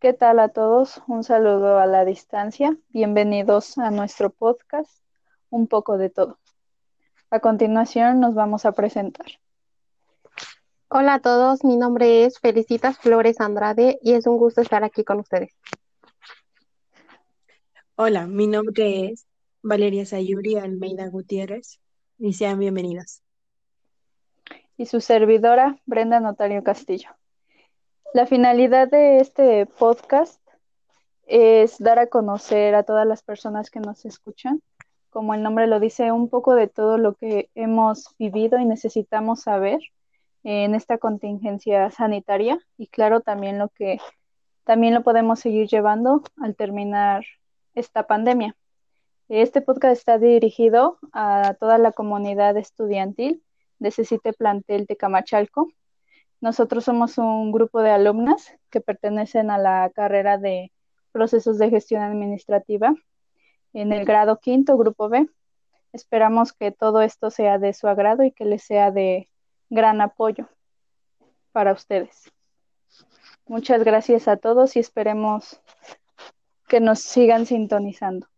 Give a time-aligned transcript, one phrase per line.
[0.00, 1.02] ¿Qué tal a todos?
[1.08, 2.74] Un saludo a la distancia.
[2.88, 4.90] Bienvenidos a nuestro podcast,
[5.50, 6.38] Un poco de todo.
[7.28, 9.26] A continuación nos vamos a presentar.
[10.88, 15.04] Hola a todos, mi nombre es Felicitas Flores Andrade y es un gusto estar aquí
[15.04, 15.54] con ustedes.
[17.94, 19.26] Hola, mi nombre es
[19.60, 21.78] Valeria Sayuri Almeida Gutiérrez
[22.16, 23.22] y sean bienvenidas.
[24.78, 27.19] Y su servidora, Brenda Notario Castillo.
[28.12, 30.40] La finalidad de este podcast
[31.26, 34.60] es dar a conocer a todas las personas que nos escuchan,
[35.10, 39.42] como el nombre lo dice, un poco de todo lo que hemos vivido y necesitamos
[39.42, 39.78] saber
[40.42, 44.00] en esta contingencia sanitaria y claro también lo que
[44.64, 47.24] también lo podemos seguir llevando al terminar
[47.76, 48.56] esta pandemia.
[49.28, 53.44] Este podcast está dirigido a toda la comunidad estudiantil
[53.78, 55.68] de CECITE Plantel de Camachalco
[56.40, 60.72] nosotros somos un grupo de alumnas que pertenecen a la carrera de
[61.12, 62.94] procesos de gestión administrativa
[63.72, 65.28] en el grado quinto, grupo B.
[65.92, 69.28] Esperamos que todo esto sea de su agrado y que les sea de
[69.68, 70.48] gran apoyo
[71.52, 72.32] para ustedes.
[73.46, 75.60] Muchas gracias a todos y esperemos
[76.68, 78.29] que nos sigan sintonizando.